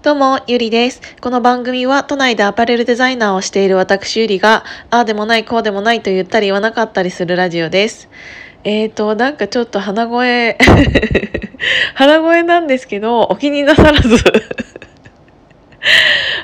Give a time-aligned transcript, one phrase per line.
[0.00, 1.02] どうも、ゆりです。
[1.20, 8.08] この番組は都内でアパレルデザイナーをしている私ゆりが、ああでもない、こうでもないと言ったり言わなかったりするラジオです。
[8.62, 10.56] えーと、なんかちょっと鼻声
[11.94, 14.18] 鼻声なんですけど、お気になさらず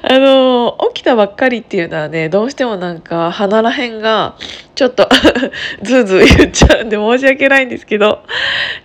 [0.02, 0.53] あの、
[0.94, 4.36] 起きたばっかりっていうのはね、どうしてもなんか鼻らへんが、
[4.74, 5.08] ちょっと
[5.82, 8.22] ズーズー言っちゃうんで申し訳ないんですけど、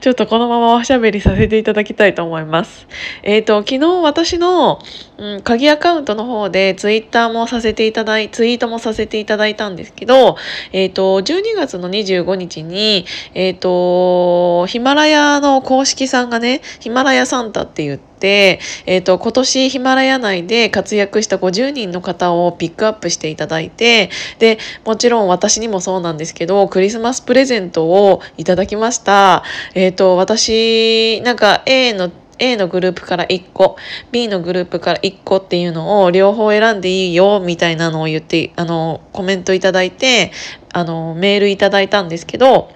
[0.02, 2.88] ちょっとこのままおしゃべりさせていただきたいと思います。
[3.24, 4.80] えっ、ー、と、昨日私の、
[5.18, 10.38] うん、鍵アカウントの方でツイッターもさせていただい、ツイートもさせていただいたんですけど、
[10.72, 24.10] えっ、ー、と、12月の25日に、えっ、ー、と、ヒマラヤの公式さんがね、ヒマラヤサンタって言って、えっ、と、今年ヒマラヤ内で活躍した50人の方をピックアップしていただいて、
[24.40, 29.44] で、もちろん私にもそうなんですけど、クリスマスプレゼントをいただきました。
[29.76, 33.76] えっ、ー、と、私、なんか A の A のグループから1個、
[34.12, 40.32] B のグループから1個っていうのを両方選んでいいよみたいなのを言って、あの、コメントいただいて、
[40.72, 42.72] あの、メールいただいたんですけど、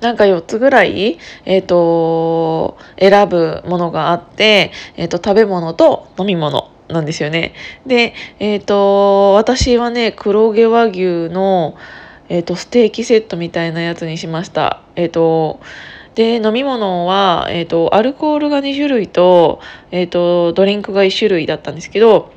[0.00, 7.54] なんか4つぐらい、え、ー、と、選ぶものがあって、え、ー、と、食べ物と飲み物なんですよね。
[7.86, 11.76] で、え、ー、と、私はね、黒毛和牛の、
[12.28, 14.82] えっ、ー、と、ステーキセットみたいなやつにしました。
[14.96, 15.60] えっ、ー、と、
[16.14, 22.32] で、飲み物は、えっ、と、アルコールが2種類と、えっ、と、ドリンクが1種類だったんですけど、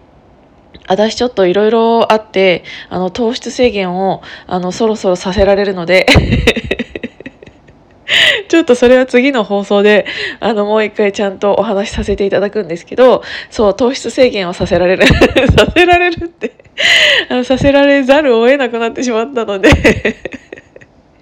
[0.88, 6.08] 私ちょっといろいろあって、あの、糖質制限を、あの、そろそろさせられるので
[8.50, 10.06] ちょっとそれは次の放送で、
[10.40, 15.06] あの、もう一回ちゃんとお話しさせていただくんですけど、そう、糖質制限をさせられる、
[15.56, 16.52] させられるって、
[17.46, 19.70] させられざるを得なくなってしまったので。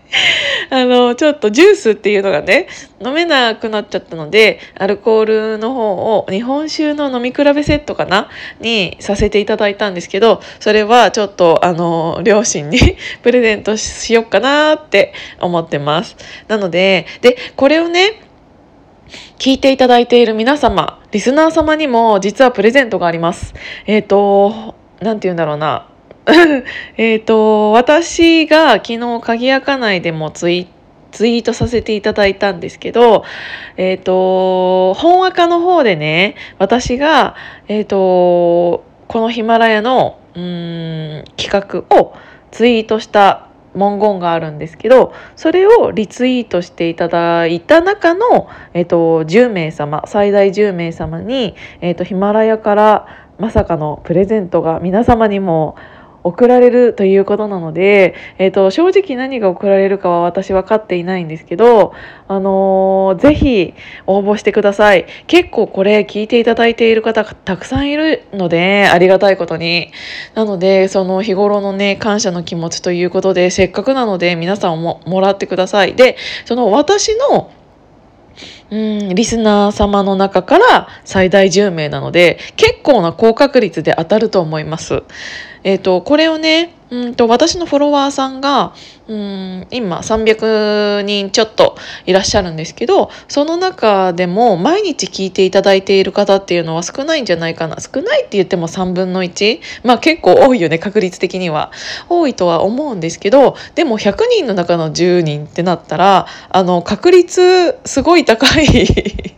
[0.70, 2.68] あの、ちょっとジュースっていうのがね、
[3.04, 12.80] 飲めなくなっちゃったので、アルコールの方を日本酒の飲み比べセットかなにさせていただいたんですけど、それはちょっとあの、両親に
[13.22, 16.16] プレゼントしよっかなって思ってます。
[16.48, 18.22] なので、で、これをね、
[19.38, 23.54] 聞いていただいている皆様、リスナー様にも実はプレゼントがあります。
[23.86, 25.87] えっ、ー、と、なんて言うんだろうな。
[26.98, 30.68] えっと、私が昨日、鍵開かないでもツイ
[31.12, 33.24] ツイートさせていただいたんですけど、
[33.78, 37.36] えっ、ー、と、本赤の方でね、私が、
[37.68, 42.14] えっ、ー、と、このヒマラヤの、うん、企画を
[42.52, 53.08] ツイートした文言があるんですけど、それをリツイートしていただいた中の、えっ、ー、と、10名様、最大10名様に、えっ、と、ヒマラヤから
[53.40, 55.78] まさかのプレゼントが皆様にも
[56.28, 61.94] 送られるということなので、えっ、ー、と、正直何が送られるかは私分かっていないんですけど、
[62.28, 63.74] あのー、ぜひ
[64.06, 65.06] 応募してください。
[65.28, 69.92] 結構これ聞いていただいている方がたくさんいるので、ありがたいことに。
[70.36, 75.96] なので、その日頃のね、感謝の気持ちということで、せっかくなので皆さんももらってください。
[75.96, 77.52] で、その私の
[78.70, 85.04] うん、リスナー様の中から最大10名なので、結構な高確率で当たると思います。
[85.68, 88.74] えっ、ー、と、これをね、うんと、私のフォロワーさんが、
[89.10, 97.78] うん、今300人ちょっといらっしゃるんですけど、その中でも毎日聞いていただいている方っていうのは少ないんじゃないかな。
[97.80, 99.60] 少ないって言っても3分の 1?
[99.84, 101.72] まあ結構多いよね、確率的には。
[102.10, 108.66] 多いとは思うんですけど、でも100人の中の10人ってなったら、あの、確率すごい高い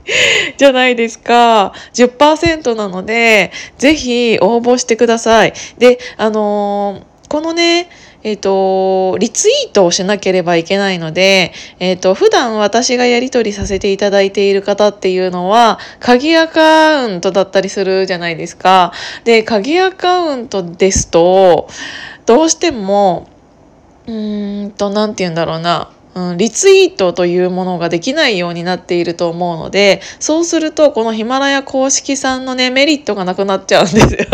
[0.58, 1.74] じゃないですか。
[1.94, 5.54] 10%なので、ぜひ応募してください。
[5.78, 7.90] で、あのーこのね、
[8.24, 18.94] えっ、ー、と、リツイートをしなければいけないので、えっ、ー、と、普段私がやり取りさせていただいている方っていうのは、鍵アカウントだったりするじゃないですか。
[19.26, 21.68] で、鍵アカウントですと、
[22.26, 23.30] どうしても、
[24.08, 25.92] うーんと、なんて言うんだろうな。
[26.16, 34.26] うん、リツイートというものができないようになっていると思うので、そうすると、このヒマラヤ公式さんのね、メリットがなくなっちゃうんですよ。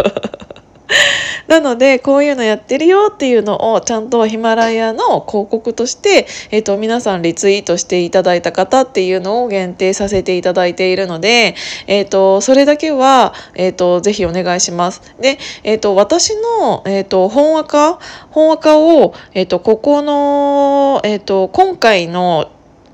[1.47, 11.55] なので、こういうのやってるよっていうのをちゃんとヒマラヤの広告として、えっ、と、皆さんリツイートしていただいた方っていうのを限定させていただいているので、
[11.87, 15.01] えっ、と、それだけは、えっ、と、ぜひお願いします。
[15.19, 17.99] で、えっ、と、私の、えっ、と、本赤
[18.31, 22.49] 本赤を、えっ、と、ここの、えっ、と、今回の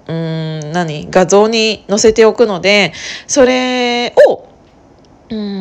[0.07, 2.91] うん何画像に載せておくので
[3.27, 4.47] それを
[5.29, 5.60] うん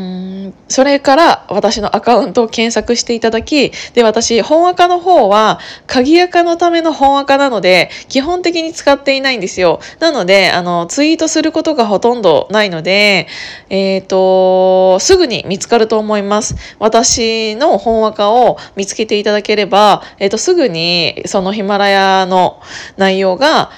[0.69, 9.81] それから私のアカウントを検索していただき、で、私、本赤の方は、鍵垢のための本赤なので、基本的に使っていないんですよ。
[9.99, 13.27] なので、あの、ツイートすることがほとんどないので、
[13.69, 16.55] えっ、ー、と、すぐに見つかると思います。
[16.79, 22.61] 私の本赤を見つけていただければ、えっ、ー、と、すぐに、そのヒマラヤの
[22.97, 23.71] 内容が、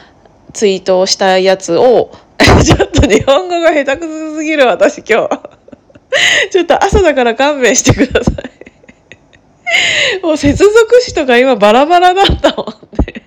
[0.53, 2.11] ツイートをしたやつを、
[2.65, 5.42] ちょっと日本語が下手くそすぎる私今日。
[6.51, 10.23] ちょっと朝だから勘弁してください。
[10.23, 12.67] もう接続詞とか今バラバラだったもん
[13.07, 13.23] ね。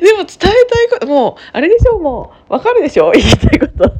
[0.00, 3.90] でも伝えたいこと、もう、あれでしょもう、わかるでしょ言いたいこと。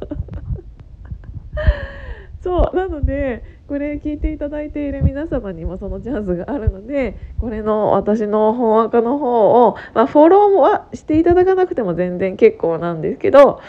[2.42, 13.60] そう、なので、これ聞いていただいている皆様にもそのチャンスがあるので、これの私の本赤の方を、まあ、フォローはしていただかなくても全然結構なんですけど、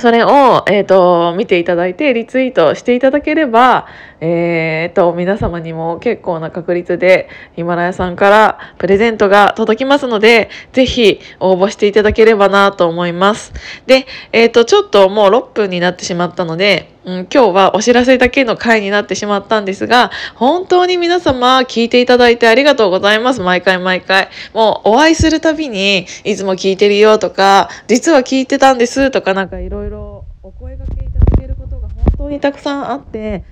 [0.00, 3.86] それを、え、ー、と、見ていただいて、リツイートしていただければ、
[4.20, 13.52] え、ー、と、皆様にも結構な確率で、ヒマラヤさんからプレゼントが届きますので、ぜひ応募していただければなと思います。
[13.86, 23.40] で、えっ、ー、と、ちょっともう6分になってしまったので、うん、今日はお知らせだけの回になってしまったんですが、本当に皆様聞いていただいてありがとうございます。
[23.40, 24.28] 毎回毎回。
[24.52, 33.44] もうお会いするたびに、いつも聞いてるよとか、実は聞いてたんですとか、なんかいろいろお声掛けいただけることが本当にたくさんあって、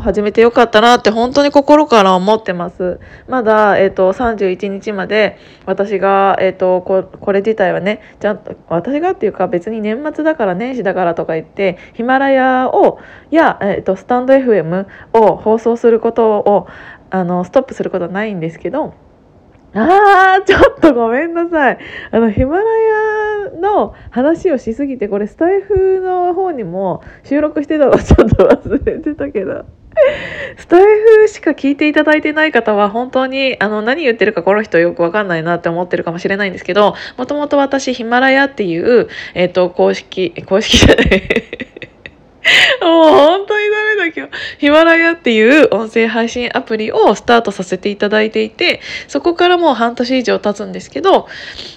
[0.00, 3.00] 始めてよかったなって本当に心から思ってます。
[3.26, 12.98] まだ、えっ、ー、と、31日まで私が、えっ、ー、とこ、これ自体はね、ちゃんと、私がっていうか別に年末だから年始だからとか言って、ヒマラヤを、
[13.30, 16.66] や、えっ、ー、と、スタンド FM を放送することを、
[17.10, 18.94] あの、ストップすることはないんですけど、
[19.74, 21.78] あー、ちょっとごめんなさい。
[22.10, 29.66] あの、ヒマラヤの話をしすぎて、これスタイフの方にも収録してたのちょっと忘れてたけど。
[30.56, 41.67] スタイフしか聞いていただいてない方は本当にあの何言ってるかこの人よくわかんないなって思ってるかもしれないんですけど、もともと私ヒマラヤっていう、えっ、ー、と、公式、公式じゃない。
[42.82, 44.32] もう本当にダメだ今日。
[44.58, 51.28] ヒマラヤっていう音声配信アプリをスタートさせていただいていて、そこからもう半年以上経つんですけど、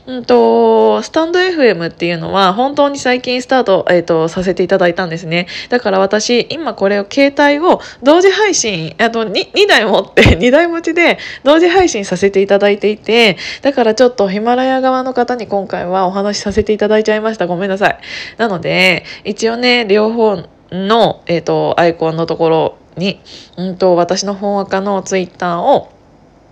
[0.08, 5.48] うんと、スタンド FM っていうのは本当に最近スタート、えっ、ー、と、させていただいたんですね。
[5.70, 17.48] だから私、今これを携帯を同時配信、あと 2, 2台持って、 2台持ちで同時配信させていただいていて、だからちょっとヒマラヤ側の方に今回はお話しさせていただいちゃいました。
[17.48, 17.98] ごめんなさい。
[18.38, 23.20] なので、一応ね、両方、の、えっ、ー、と、アイコンのところに、
[23.58, 25.92] うんと、私の本若のツイッターを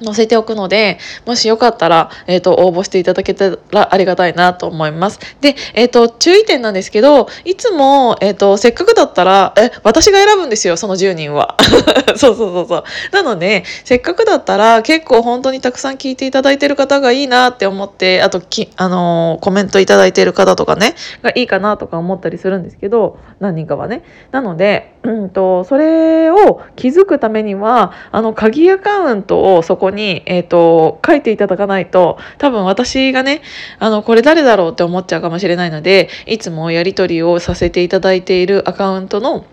[0.03, 5.19] 載せておくので、もしよかったら、えっ、ー、と、応募していただけたらありがたいなと思います。
[5.41, 11.57] で、えっ、ー、と、注意点なんですけど、いつも、えっ、ー、と、せっかくだったら、え、私が選ぶんですよ、その10人は。
[12.15, 12.83] そうそうそうそう。
[13.11, 24.03] なので、せっかくだったら、結構本当にたくさん聞いていただいてる方がいいなって思って、あと、き、あのコメントいただいてる方とかね、がいいかなとか思ったりするんですけど、何人かはね。
[24.31, 33.41] なので、うんと、それを気づくためには、あの、鍵アカウントをそこに、にえっ、ー、と、書いていただかないと、多分私がね、
[33.79, 39.45] あの、これ誰だろうって思っちゃうかもしれないので、いつもやり取りをさせていただいているアカウントの、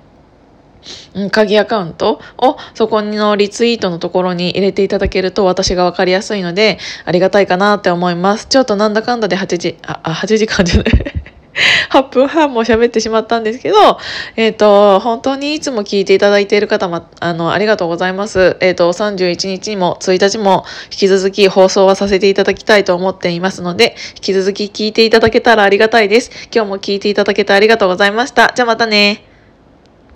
[1.33, 8.47] 鍵アカウントをそこのリツイートのところに入れていただけると私がわかりやすいのでありがたいかなって思います。
[8.47, 11.26] ちょっとなんだかんだで8時、あ、8時間じゃない
[11.91, 13.99] 8分半も喋ってしまったんですけど、
[14.37, 18.57] えっ、ー、と、本当にいつも聞いていただいている方も、あの、ありがとうございます。
[18.61, 26.31] えっ、ー、と、31日にも1日も引き続き放送はさせていただきたいと思っていますので、引き続き聞いていただけたらありがたいです。
[26.55, 28.53] 今日も聞いていただけてありがとうございました。
[28.55, 29.36] じゃあまたね。